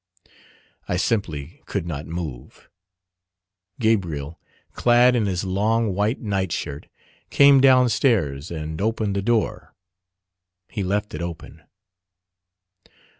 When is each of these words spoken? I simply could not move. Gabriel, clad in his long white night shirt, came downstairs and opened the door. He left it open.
I 0.87 0.97
simply 0.97 1.61
could 1.67 1.85
not 1.85 2.07
move. 2.07 2.71
Gabriel, 3.79 4.39
clad 4.73 5.15
in 5.15 5.27
his 5.27 5.43
long 5.43 5.93
white 5.93 6.19
night 6.19 6.51
shirt, 6.51 6.87
came 7.29 7.61
downstairs 7.61 8.49
and 8.49 8.81
opened 8.81 9.15
the 9.15 9.21
door. 9.21 9.75
He 10.71 10.81
left 10.81 11.13
it 11.13 11.21
open. 11.21 11.61